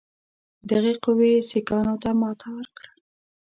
دغې 0.69 0.93
قوې 1.03 1.31
سیکهانو 1.49 1.95
ته 2.03 2.09
ماته 2.19 2.47
ورکړه. 2.57 2.91